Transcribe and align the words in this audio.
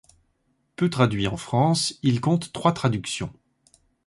Peu 0.77 0.89
traduit 0.89 1.27
en 1.27 1.37
France, 1.37 1.99
il 2.01 2.21
compte 2.21 2.51
trois 2.51 2.71
traductions. 2.71 3.31